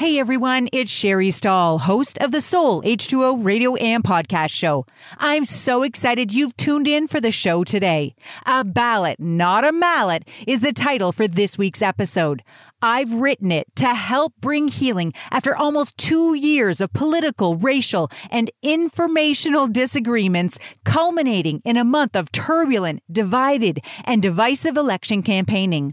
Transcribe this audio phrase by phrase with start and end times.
[0.00, 4.86] Hey everyone, it's Sherry Stahl, host of the Soul H2O radio and podcast show.
[5.18, 8.14] I'm so excited you've tuned in for the show today.
[8.46, 12.42] A ballot, not a mallet, is the title for this week's episode.
[12.80, 18.50] I've written it to help bring healing after almost two years of political, racial, and
[18.62, 25.92] informational disagreements, culminating in a month of turbulent, divided, and divisive election campaigning.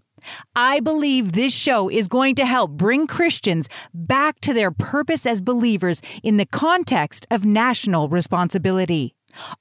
[0.55, 5.41] I believe this show is going to help bring Christians back to their purpose as
[5.41, 9.13] believers in the context of national responsibility.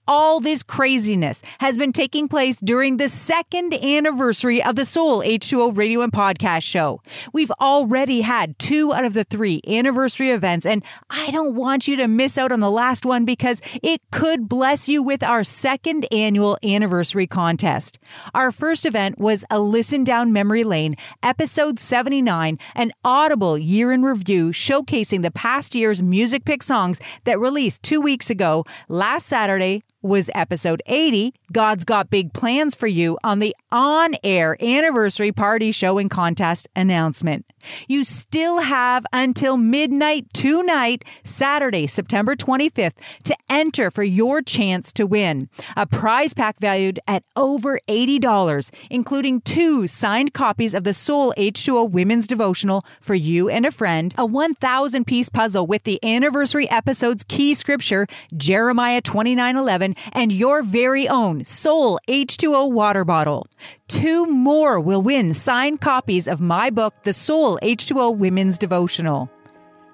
[0.06, 5.76] All this craziness has been taking place during the second anniversary of the Soul H2O
[5.76, 7.02] radio and podcast show.
[7.32, 11.96] We've already had two out of the three anniversary events, and I don't want you
[11.96, 16.06] to miss out on the last one because it could bless you with our second
[16.12, 17.98] annual anniversary contest.
[18.34, 24.02] Our first event was a listen down memory lane, episode 79, an audible year in
[24.02, 29.65] review showcasing the past year's music pick songs that released two weeks ago, last Saturday
[30.02, 35.72] was episode 80, God's Got Big Plans for You, on the on air anniversary party
[35.72, 37.44] show and contest announcement.
[37.88, 45.06] You still have until midnight tonight, Saturday, September 25th, to enter for your chance to
[45.06, 45.48] win.
[45.76, 51.90] A prize pack valued at over $80, including two signed copies of the Soul H2O
[51.90, 57.24] Women's Devotional for you and a friend, a 1,000 piece puzzle with the anniversary episode's
[57.24, 63.46] key scripture, Jeremiah 29:11, and your very own Soul H2O water bottle.
[63.88, 69.30] Two more will win signed copies of my book, The Soul H2O Women's Devotional.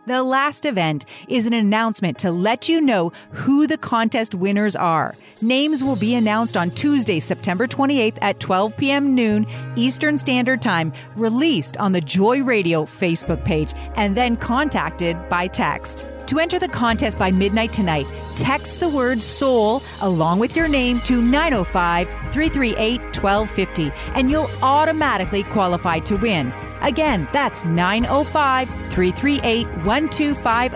[0.04, 5.14] The last event is an announcement to let you know who the contest winners are.
[5.40, 9.14] Names will be announced on Tuesday, September 28th at 12 p.m.
[9.14, 9.46] noon
[9.76, 16.04] Eastern Standard Time, released on the Joy Radio Facebook page, and then contacted by text.
[16.32, 18.06] To enter the contest by midnight tonight,
[18.36, 25.42] text the word soul along with your name to 905 338 1250, and you'll automatically
[25.42, 26.50] qualify to win.
[26.80, 30.74] Again, that's 905 338 1250,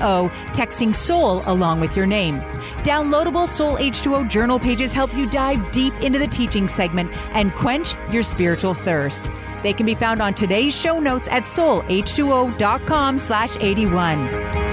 [0.53, 2.41] texting SOUL along with your name.
[2.85, 7.95] Downloadable Soul H2O journal pages help you dive deep into the teaching segment and quench
[8.13, 9.31] your spiritual thirst.
[9.63, 14.66] They can be found on today's show notes at soulh2o.com slash 81.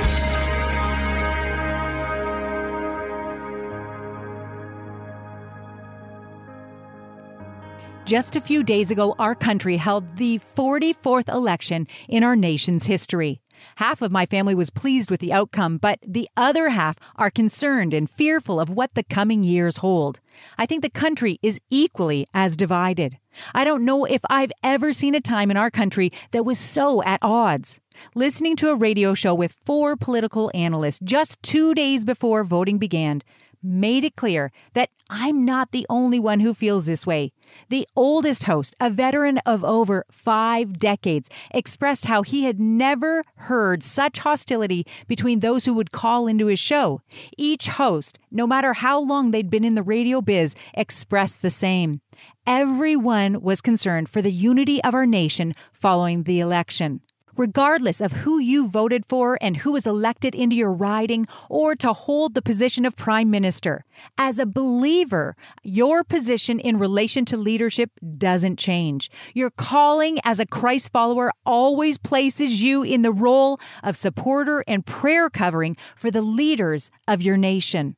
[8.05, 13.39] Just a few days ago, our country held the 44th election in our nation's history.
[13.77, 17.93] Half of my family was pleased with the outcome, but the other half are concerned
[17.93, 20.19] and fearful of what the coming years hold.
[20.57, 23.19] I think the country is equally as divided.
[23.55, 27.01] I don't know if I've ever seen a time in our country that was so
[27.03, 27.79] at odds.
[28.15, 33.21] Listening to a radio show with four political analysts just two days before voting began
[33.63, 37.31] made it clear that I'm not the only one who feels this way.
[37.69, 43.83] The oldest host, a veteran of over five decades, expressed how he had never heard
[43.83, 47.01] such hostility between those who would call into his show.
[47.37, 52.01] Each host, no matter how long they'd been in the radio biz, expressed the same.
[52.47, 57.01] Everyone was concerned for the unity of our nation following the election
[57.37, 61.93] regardless of who you voted for and who was elected into your riding or to
[61.93, 63.85] hold the position of prime minister.
[64.17, 69.09] As a believer, your position in relation to leadership doesn't change.
[69.33, 74.85] Your calling as a Christ follower always places you in the role of supporter and
[74.85, 77.95] prayer covering for the leaders of your nation.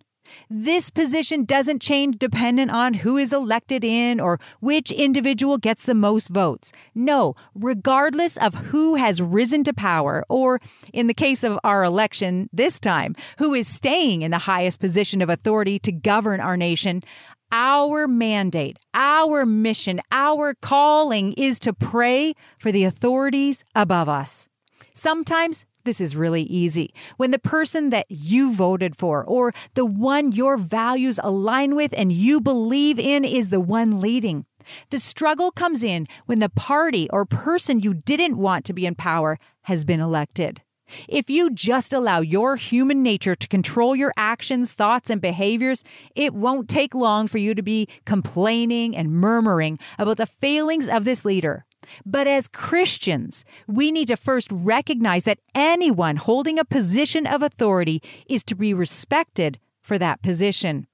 [0.50, 5.96] This position doesn't change dependent on who is elected in or which individual gets the
[5.96, 6.72] most votes.
[6.94, 10.60] No, regardless of who has risen to power, or
[10.94, 15.22] in the case of our election this time, who is staying in the highest position
[15.22, 17.04] of authority to govern our nation,
[17.52, 24.50] our mandate, our mission, our calling is to pray for the authorities above us.
[24.94, 26.94] Sometimes this is really easy.
[27.18, 32.12] When the person that you voted for or the one your values align with and
[32.12, 34.46] you believe in is the one leading.
[34.90, 38.96] The struggle comes in when the party or person you didn't want to be in
[38.96, 40.62] power has been elected.
[41.08, 45.84] If you just allow your human nature to control your actions, thoughts, and behaviors,
[46.16, 51.06] it won't take long for you to be complaining and murmuring about the failings of
[51.06, 51.66] this leader.
[52.06, 58.02] But as Christians, we need to first recognize that anyone holding a position of authority
[58.28, 60.88] is to be respected for that position.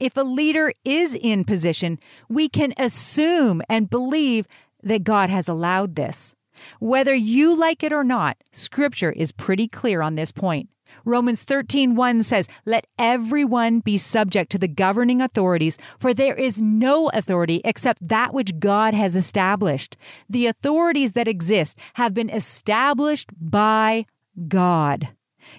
[0.00, 1.98] If a leader is in position,
[2.28, 4.46] we can assume and believe
[4.82, 6.34] that God has allowed this.
[6.78, 10.68] Whether you like it or not, scripture is pretty clear on this point.
[11.04, 17.10] Romans 13:1 says, "Let everyone be subject to the governing authorities, for there is no
[17.10, 19.96] authority except that which God has established.
[20.28, 24.06] The authorities that exist have been established by
[24.48, 25.08] God."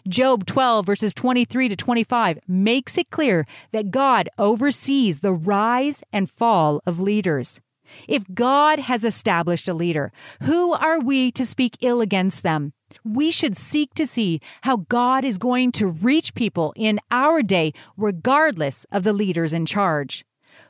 [0.08, 6.30] Job 12, verses 23 to 25, makes it clear that God oversees the rise and
[6.30, 7.62] fall of leaders.
[8.08, 10.12] If God has established a leader,
[10.42, 12.74] who are we to speak ill against them?
[13.04, 17.74] We should seek to see how God is going to reach people in our day,
[17.98, 20.26] regardless of the leaders in charge.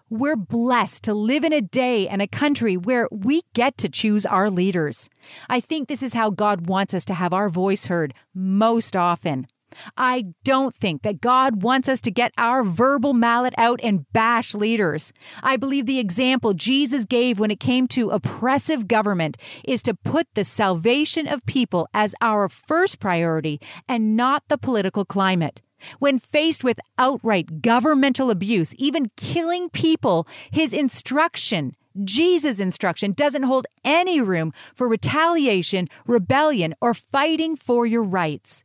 [0.09, 4.25] We're blessed to live in a day and a country where we get to choose
[4.25, 5.09] our leaders.
[5.49, 9.47] I think this is how God wants us to have our voice heard most often.
[9.97, 14.53] I don't think that God wants us to get our verbal mallet out and bash
[14.53, 15.13] leaders.
[15.43, 20.27] I believe the example Jesus gave when it came to oppressive government is to put
[20.33, 25.61] the salvation of people as our first priority and not the political climate.
[25.99, 33.67] When faced with outright governmental abuse, even killing people, his instruction, Jesus' instruction, doesn't hold
[33.83, 38.64] any room for retaliation, rebellion, or fighting for your rights.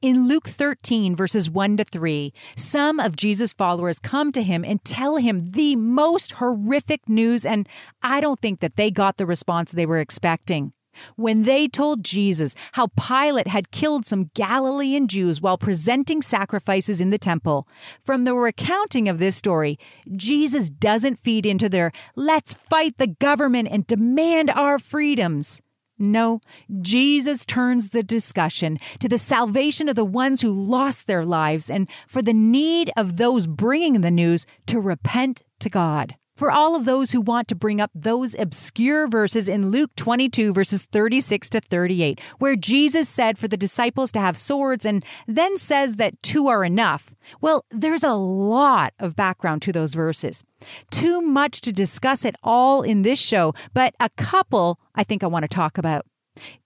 [0.00, 4.84] In Luke 13, verses 1 to 3, some of Jesus' followers come to him and
[4.84, 7.68] tell him the most horrific news, and
[8.02, 10.72] I don't think that they got the response they were expecting.
[11.16, 17.10] When they told Jesus how Pilate had killed some Galilean Jews while presenting sacrifices in
[17.10, 17.66] the temple,
[18.04, 19.78] from the recounting of this story,
[20.14, 25.62] Jesus doesn't feed into their let's fight the government and demand our freedoms.
[25.98, 26.40] No,
[26.80, 31.88] Jesus turns the discussion to the salvation of the ones who lost their lives and
[32.08, 36.86] for the need of those bringing the news to repent to God for all of
[36.86, 41.60] those who want to bring up those obscure verses in Luke 22, verses 36 to
[41.60, 46.48] 38, where Jesus said for the disciples to have swords and then says that two
[46.48, 47.14] are enough.
[47.40, 50.42] Well, there's a lot of background to those verses.
[50.90, 55.28] Too much to discuss it all in this show, but a couple I think I
[55.28, 56.06] want to talk about.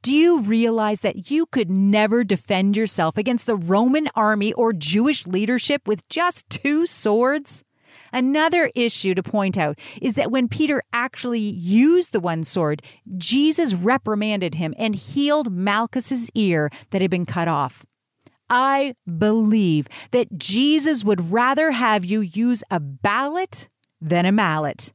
[0.01, 5.27] Do you realize that you could never defend yourself against the Roman army or Jewish
[5.27, 7.63] leadership with just two swords?
[8.17, 12.81] Another issue to point out is that when Peter actually used the one sword,
[13.19, 17.85] Jesus reprimanded him and healed Malchus's ear that had been cut off.
[18.49, 23.69] I believe that Jesus would rather have you use a ballot
[24.01, 24.95] than a mallet.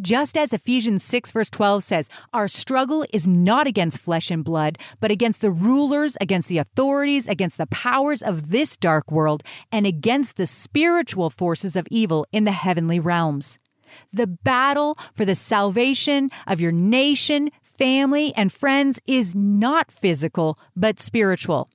[0.00, 4.78] Just as Ephesians 6, verse 12 says, Our struggle is not against flesh and blood,
[4.98, 9.86] but against the rulers, against the authorities, against the powers of this dark world, and
[9.86, 13.58] against the spiritual forces of evil in the heavenly realms.
[14.12, 20.98] The battle for the salvation of your nation, family, and friends is not physical, but
[20.98, 21.68] spiritual.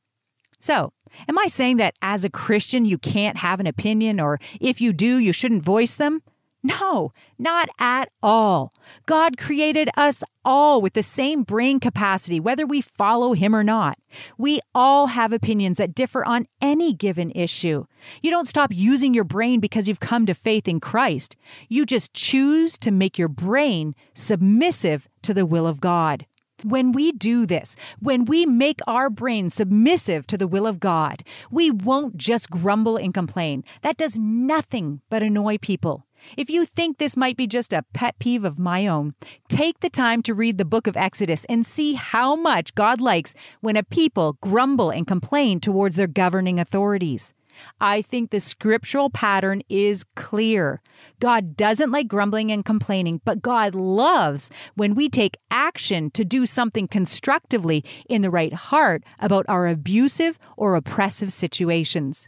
[0.60, 0.94] So,
[1.28, 4.94] am I saying that as a Christian you can't have an opinion, or if you
[4.94, 6.24] do, you shouldn't voice them?
[6.66, 8.74] No, not at all.
[9.06, 14.00] God created us all with the same brain capacity, whether we follow Him or not.
[14.36, 17.86] We all have opinions that differ on any given issue.
[18.24, 21.36] You don't stop using your brain because you've come to faith in Christ.
[21.70, 26.26] You just choose to make your brain submissive to the will of God.
[26.64, 31.22] When we do this, when we make our brain submissive to the will of God,
[31.52, 33.64] we won't just grumble and complain.
[33.84, 36.08] That does nothing but annoy people.
[36.38, 39.14] If you think this might be just a pet peeve of my own,
[39.50, 43.34] take the time to read the book of Exodus and see how much God likes
[43.62, 47.34] when a people grumble and complain towards their governing authorities.
[47.80, 50.82] I think the scriptural pattern is clear.
[51.20, 56.46] God doesn't like grumbling and complaining, but God loves when we take action to do
[56.46, 62.28] something constructively in the right heart about our abusive or oppressive situations.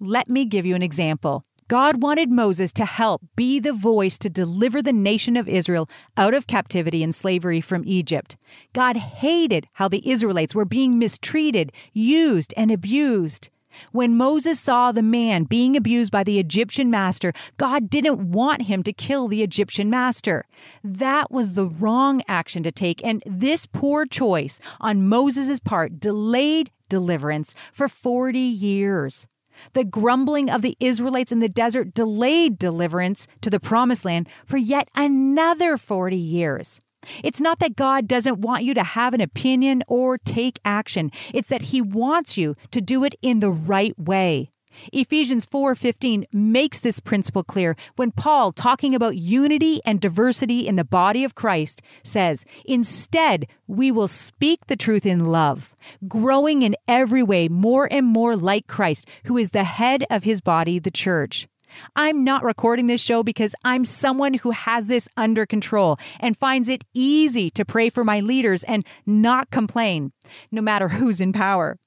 [0.00, 1.44] Let me give you an example.
[1.68, 6.34] God wanted Moses to help be the voice to deliver the nation of Israel out
[6.34, 8.36] of captivity and slavery from Egypt.
[8.74, 13.48] God hated how the Israelites were being mistreated, used, and abused.
[13.92, 18.82] When Moses saw the man being abused by the Egyptian master, God didn't want him
[18.82, 20.44] to kill the Egyptian master.
[20.82, 26.70] That was the wrong action to take, and this poor choice on Moses' part delayed
[26.88, 29.26] deliverance for 40 years.
[29.72, 34.56] The grumbling of the Israelites in the desert delayed deliverance to the promised land for
[34.56, 36.80] yet another 40 years.
[37.22, 41.10] It's not that God doesn't want you to have an opinion or take action.
[41.32, 44.50] It's that He wants you to do it in the right way.
[44.92, 50.84] Ephesians 4:15 makes this principle clear when Paul talking about unity and diversity in the
[50.84, 55.74] body of Christ says, "Instead, we will speak the truth in love,
[56.08, 60.40] growing in every way more and more like Christ, who is the head of his
[60.40, 61.48] body, the church."
[61.96, 66.68] I'm not recording this show because I'm someone who has this under control and finds
[66.68, 70.12] it easy to pray for my leaders and not complain,
[70.52, 71.78] no matter who's in power.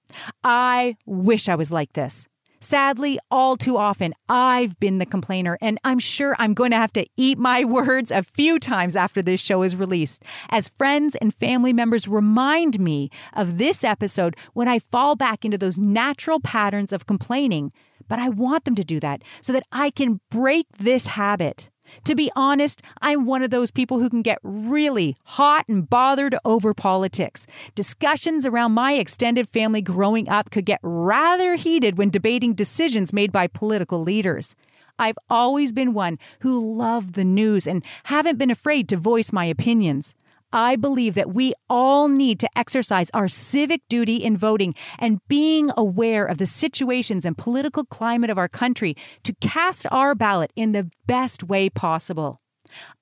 [0.44, 2.28] I wish I was like this.
[2.60, 6.94] Sadly, all too often, I've been the complainer, and I'm sure I'm going to have
[6.94, 11.34] to eat my words a few times after this show is released, as friends and
[11.34, 16.92] family members remind me of this episode when I fall back into those natural patterns
[16.92, 17.72] of complaining.
[18.08, 21.70] But I want them to do that so that I can break this habit.
[22.06, 26.36] To be honest, I'm one of those people who can get really hot and bothered
[26.46, 27.48] over politics.
[27.76, 33.32] Discussions around my extended family growing up could get rather heated when debating decisions made
[33.32, 34.56] by political leaders.
[35.00, 39.46] I've always been one who loved the news and haven't been afraid to voice my
[39.46, 40.16] opinions.
[40.52, 45.70] I believe that we all need to exercise our civic duty in voting and being
[45.76, 50.72] aware of the situations and political climate of our country to cast our ballot in
[50.72, 52.42] the best way possible.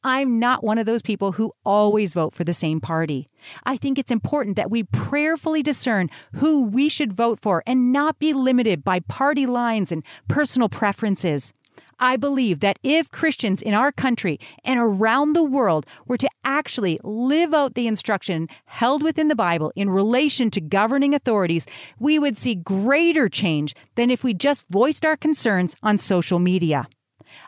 [0.04, 3.30] I'm not one of those people who always vote for the same party.
[3.64, 8.20] I think it's important that we prayerfully discern who we should vote for and not
[8.20, 11.54] be limited by party lines and personal preferences.
[12.00, 17.00] I believe that if Christians in our country and around the world were to actually
[17.04, 21.66] live out the instruction held within the Bible in relation to governing authorities,
[21.98, 26.88] we would see greater change than if we just voiced our concerns on social media.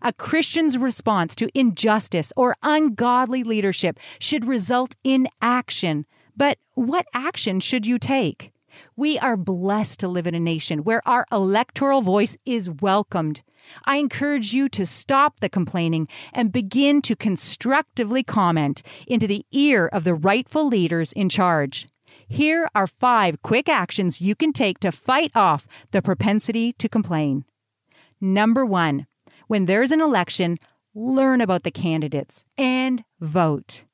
[0.02, 6.06] A Christian's response to injustice or ungodly leadership should result in action.
[6.36, 8.52] But what action should you take?
[8.96, 13.44] We are blessed to live in a nation where our electoral voice is welcomed.
[13.86, 19.88] I encourage you to stop the complaining and begin to constructively comment into the ear
[19.88, 21.88] of the rightful leaders in charge.
[22.28, 27.46] Here are five quick actions you can take to fight off the propensity to complain.
[28.20, 29.08] Number one,
[29.48, 30.58] when there's an election,
[30.94, 33.86] learn about the candidates and vote.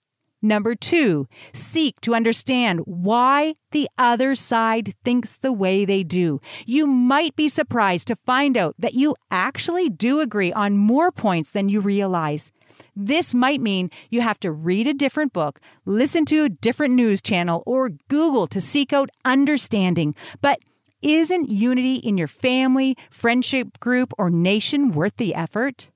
[0.45, 6.41] Number two, seek to understand why the other side thinks the way they do.
[6.65, 11.49] You might be surprised to find out that you actually do agree on more points
[11.49, 12.51] than you realize.
[12.93, 17.21] This might mean you have to read a different book, listen to a different news
[17.21, 20.13] channel, or Google to seek out understanding.
[20.41, 20.59] But
[21.01, 25.89] isn't unity in your family, friendship group, or nation worth the effort?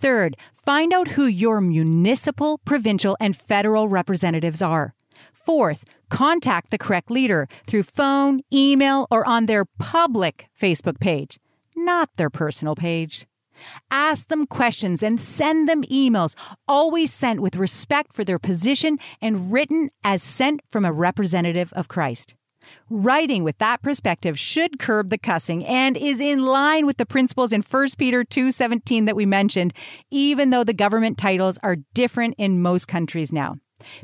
[0.00, 4.94] Third, find out who your municipal, provincial, and federal representatives are.
[5.30, 11.38] Fourth, contact the correct leader through phone, email, or on their public Facebook page,
[11.76, 13.26] not their personal page.
[13.90, 16.34] Ask them questions and send them emails,
[16.66, 21.88] always sent with respect for their position and written as sent from a representative of
[21.88, 22.34] Christ.
[22.88, 27.52] Writing with that perspective should curb the cussing and is in line with the principles
[27.52, 29.72] in 1 Peter 2:17 that we mentioned,
[30.10, 33.56] even though the government titles are different in most countries now.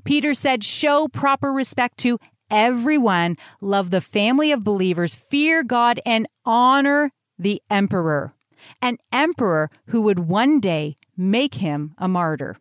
[0.05, 2.19] Peter said, "Show proper respect to
[2.51, 8.35] everyone, love the family of believers, fear God and honor the emperor."
[8.83, 12.57] An emperor who would one day make him a martyr.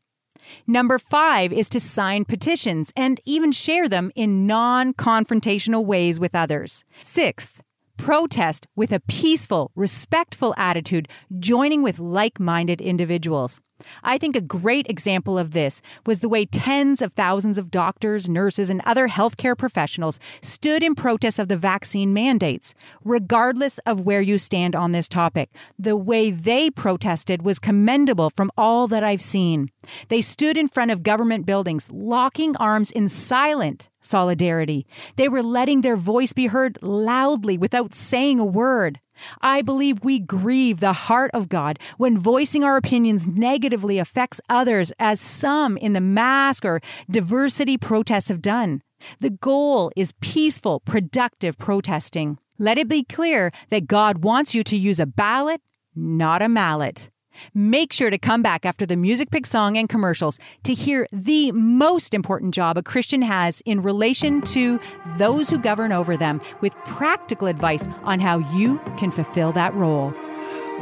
[0.67, 6.35] Number five is to sign petitions and even share them in non confrontational ways with
[6.35, 6.85] others.
[7.01, 7.61] Sixth,
[7.97, 11.07] protest with a peaceful, respectful attitude,
[11.39, 13.61] joining with like minded individuals.
[14.03, 18.29] I think a great example of this was the way tens of thousands of doctors,
[18.29, 22.73] nurses, and other healthcare professionals stood in protest of the vaccine mandates.
[23.03, 28.51] Regardless of where you stand on this topic, the way they protested was commendable from
[28.57, 29.69] all that I've seen.
[30.07, 34.85] They stood in front of government buildings, locking arms in silent solidarity.
[35.15, 38.99] They were letting their voice be heard loudly without saying a word.
[39.41, 44.91] I believe we grieve the heart of God when voicing our opinions negatively affects others,
[44.99, 48.81] as some in the mask or diversity protests have done.
[49.19, 52.37] The goal is peaceful, productive protesting.
[52.57, 55.61] Let it be clear that God wants you to use a ballot,
[55.95, 57.11] not a mallet.
[57.53, 61.51] Make sure to come back after the music pick song and commercials to hear the
[61.51, 64.79] most important job a Christian has in relation to
[65.17, 70.13] those who govern over them with practical advice on how you can fulfill that role.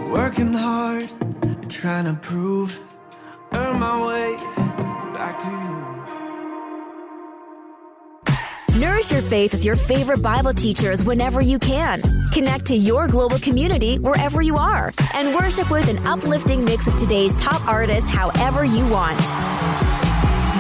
[0.10, 1.10] Working hard,
[1.69, 2.79] trying to prove,
[3.51, 4.36] earn my way
[5.13, 5.93] back to you.
[8.80, 12.01] Nourish your faith with your favorite Bible teachers whenever you can.
[12.32, 16.96] Connect to your global community wherever you are and worship with an uplifting mix of
[16.98, 19.22] today's top artists however you want.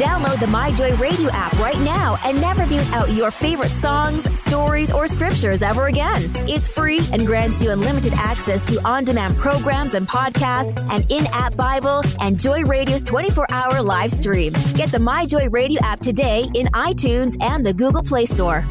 [0.03, 4.91] Download the MyJoy Radio app right now and never mute out your favorite songs, stories,
[4.91, 6.21] or scriptures ever again.
[6.45, 11.25] It's free and grants you unlimited access to on demand programs and podcasts, an in
[11.31, 14.51] app Bible, and Joy Radio's 24 hour live stream.
[14.73, 18.65] Get the MyJoy Radio app today in iTunes and the Google Play Store.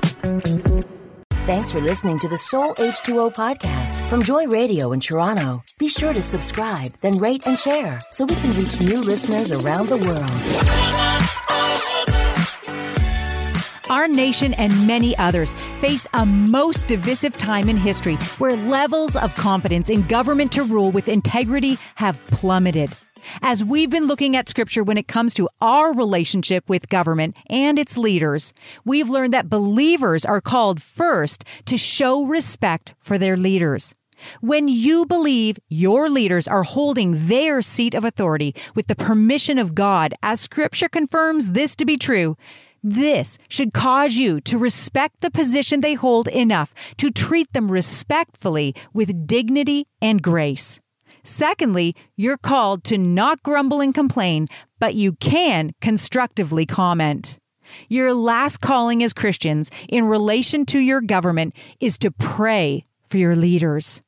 [1.46, 5.64] Thanks for listening to the Soul H2O podcast from Joy Radio in Toronto.
[5.78, 9.88] Be sure to subscribe, then rate and share so we can reach new listeners around
[9.88, 11.11] the world.
[13.90, 19.34] Our nation and many others face a most divisive time in history where levels of
[19.36, 22.90] confidence in government to rule with integrity have plummeted.
[23.42, 27.78] As we've been looking at scripture when it comes to our relationship with government and
[27.78, 28.52] its leaders,
[28.84, 33.94] we've learned that believers are called first to show respect for their leaders.
[34.40, 39.74] When you believe your leaders are holding their seat of authority with the permission of
[39.74, 42.36] God, as scripture confirms this to be true,
[42.82, 48.74] this should cause you to respect the position they hold enough to treat them respectfully
[48.92, 50.80] with dignity and grace.
[51.22, 54.48] Secondly, you're called to not grumble and complain,
[54.80, 57.38] but you can constructively comment.
[57.88, 63.36] Your last calling as Christians in relation to your government is to pray for your
[63.36, 64.02] leaders.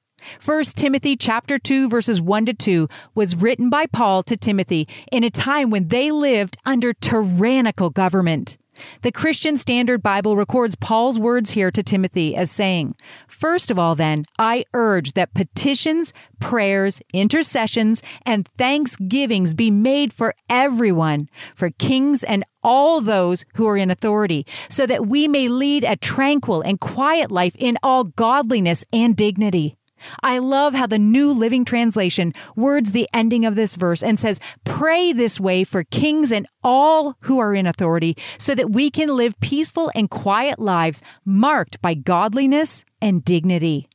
[0.44, 5.24] 1 Timothy chapter 2 verses 1 to 2 was written by Paul to Timothy in
[5.24, 8.58] a time when they lived under tyrannical government.
[9.02, 12.94] The Christian Standard Bible records Paul's words here to Timothy as saying,
[13.28, 20.34] First of all, then, I urge that petitions, prayers, intercessions, and thanksgivings be made for
[20.48, 25.84] everyone, for kings and all those who are in authority, so that we may lead
[25.84, 29.76] a tranquil and quiet life in all godliness and dignity.
[30.22, 34.40] I love how the New Living Translation words the ending of this verse and says,
[34.64, 39.16] Pray this way for kings and all who are in authority so that we can
[39.16, 43.88] live peaceful and quiet lives marked by godliness and dignity.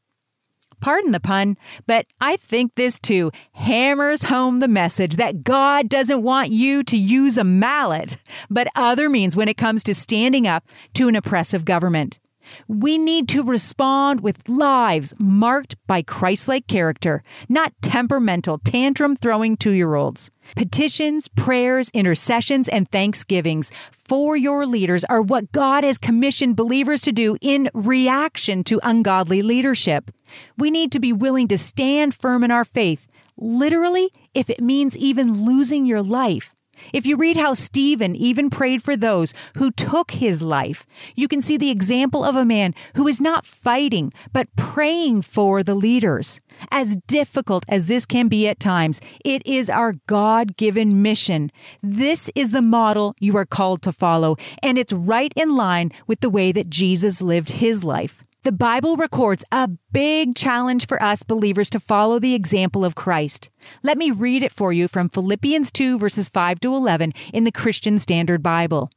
[0.81, 6.23] Pardon the pun, but I think this too hammers home the message that God doesn't
[6.23, 10.63] want you to use a mallet, but other means when it comes to standing up
[10.93, 12.19] to an oppressive government.
[12.67, 19.57] We need to respond with lives marked by Christ like character, not temperamental, tantrum throwing
[19.57, 20.31] two year olds.
[20.55, 27.11] Petitions, prayers, intercessions, and thanksgivings for your leaders are what God has commissioned believers to
[27.11, 30.11] do in reaction to ungodly leadership.
[30.57, 33.07] We need to be willing to stand firm in our faith,
[33.37, 36.55] literally, if it means even losing your life.
[36.93, 41.41] If you read how Stephen even prayed for those who took his life, you can
[41.41, 46.41] see the example of a man who is not fighting, but praying for the leaders.
[46.71, 51.51] As difficult as this can be at times, it is our God given mission.
[51.81, 56.19] This is the model you are called to follow, and it's right in line with
[56.19, 58.23] the way that Jesus lived his life.
[58.43, 63.49] The Bible records a big challenge for us believers to follow the example of Christ.
[63.83, 67.51] Let me read it for you from Philippians 2 verses 5 to 11 in the
[67.51, 68.91] Christian Standard Bible.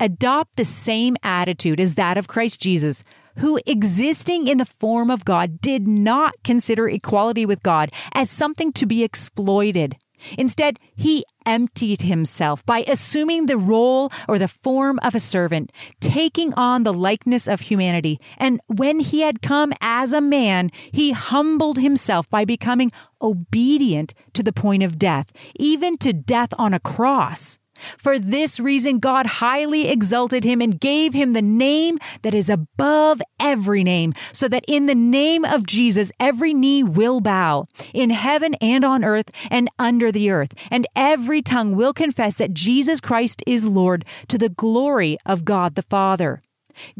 [0.00, 3.04] Adopt the same attitude as that of Christ Jesus,
[3.36, 8.72] who existing in the form of God did not consider equality with God as something
[8.72, 9.94] to be exploited.
[10.36, 16.52] Instead, he emptied himself by assuming the role or the form of a servant, taking
[16.54, 18.20] on the likeness of humanity.
[18.36, 24.42] And when he had come as a man, he humbled himself by becoming obedient to
[24.42, 27.58] the point of death, even to death on a cross.
[27.96, 33.20] For this reason, God highly exalted him and gave him the name that is above
[33.40, 38.54] every name, so that in the name of Jesus, every knee will bow in heaven
[38.60, 43.42] and on earth and under the earth, and every tongue will confess that Jesus Christ
[43.46, 46.42] is Lord to the glory of God the Father.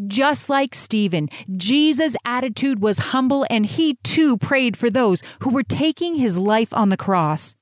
[0.06, 5.62] Just like Stephen, Jesus' attitude was humble and he too prayed for those who were
[5.62, 7.54] taking his life on the cross.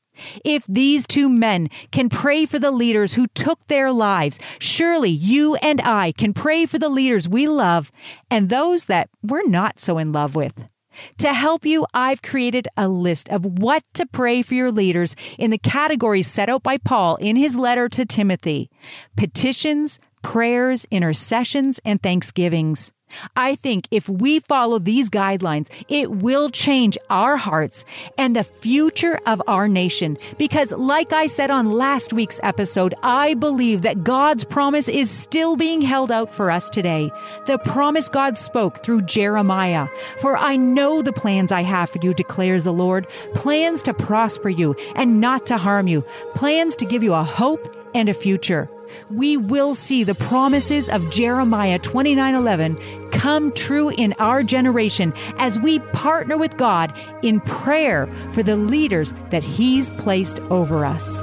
[0.44, 5.56] If these two men can pray for the leaders who took their lives, surely you
[5.56, 7.90] and I can pray for the leaders we love
[8.30, 10.68] and those that we're not so in love with.
[11.18, 15.50] To help you, I've created a list of what to pray for your leaders in
[15.50, 18.70] the categories set out by Paul in his letter to Timothy
[19.16, 22.92] petitions, prayers, intercessions, and thanksgivings.
[23.34, 27.84] I think if we follow these guidelines, it will change our hearts
[28.18, 30.18] and the future of our nation.
[30.38, 35.56] Because, like I said on last week's episode, I believe that God's promise is still
[35.56, 37.10] being held out for us today.
[37.46, 39.88] The promise God spoke through Jeremiah.
[40.18, 44.48] For I know the plans I have for you, declares the Lord plans to prosper
[44.48, 46.02] you and not to harm you,
[46.34, 48.68] plans to give you a hope and a future
[49.10, 55.78] we will see the promises of Jeremiah 29:11 come true in our generation as we
[55.92, 61.22] partner with God in prayer for the leaders that he's placed over us.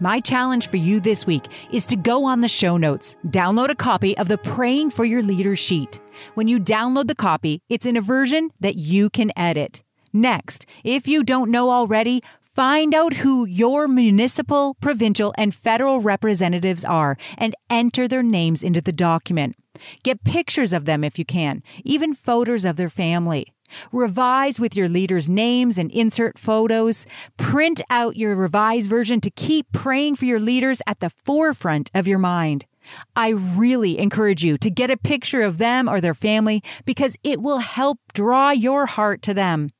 [0.00, 3.74] My challenge for you this week is to go on the show notes, download a
[3.74, 6.00] copy of the Praying for Your Leader sheet.
[6.34, 9.82] When you download the copy, it's in a version that you can edit.
[10.12, 16.84] Next, if you don't know already, find out who your municipal, provincial, and federal representatives
[16.84, 19.56] are and enter their names into the document.
[20.04, 23.52] Get pictures of them if you can, even photos of their family.
[23.92, 27.06] Revise with your leaders' names and insert photos.
[27.36, 32.06] Print out your revised version to keep praying for your leaders at the forefront of
[32.06, 32.66] your mind.
[33.16, 37.42] I really encourage you to get a picture of them or their family because it
[37.42, 39.70] will help draw your heart to them.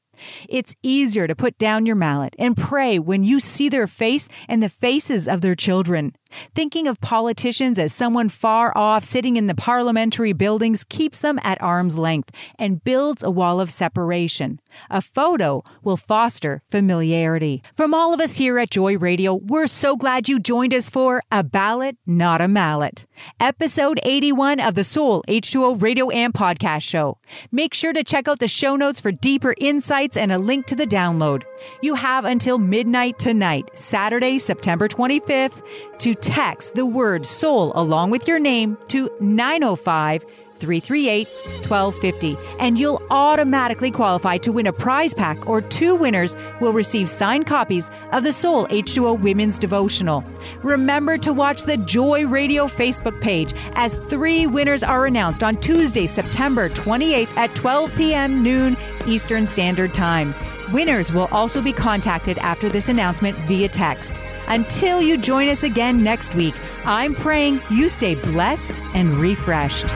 [0.49, 4.63] It's easier to put down your mallet and pray when you see their face and
[4.63, 6.15] the faces of their children.
[6.55, 11.61] Thinking of politicians as someone far off sitting in the parliamentary buildings keeps them at
[11.63, 14.61] arm's length and builds a wall of separation.
[14.91, 17.63] A photo will foster familiarity.
[17.73, 21.23] From all of us here at Joy Radio, we're so glad you joined us for
[21.33, 23.07] A Ballot, Not a Mallet,
[23.41, 27.19] episode 81 of the Soul H2O Radio and Podcast Show.
[27.51, 30.77] Make sure to check out the show notes for deeper insights and a link to
[30.77, 31.43] the download.
[31.83, 38.27] You have until midnight tonight, Saturday, September 25th, to text the word soul along with
[38.27, 40.25] your name to 905
[40.59, 41.29] 338
[41.69, 47.09] 1250, and you'll automatically qualify to win a prize pack, or two winners will receive
[47.09, 50.25] signed copies of the Soul H2O Women's Devotional.
[50.63, 56.07] Remember to watch the Joy Radio Facebook page as three winners are announced on Tuesday,
[56.07, 58.43] September 28th at 12 p.m.
[58.43, 60.35] noon Eastern Standard Time.
[60.73, 64.21] Winners will also be contacted after this announcement via text.
[64.49, 69.87] Until you join us again next week, I'm praying you stay blessed and refreshed.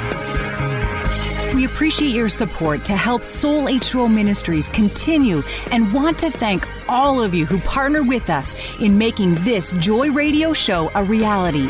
[1.54, 7.22] We appreciate your support to help Soul H2O Ministries continue and want to thank all
[7.22, 11.68] of you who partner with us in making this Joy Radio show a reality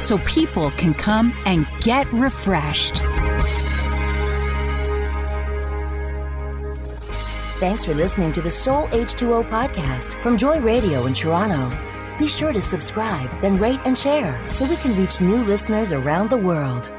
[0.00, 2.98] so people can come and get refreshed.
[7.58, 11.76] Thanks for listening to the Soul H2O podcast from Joy Radio in Toronto.
[12.16, 16.30] Be sure to subscribe, then rate and share so we can reach new listeners around
[16.30, 16.92] the world.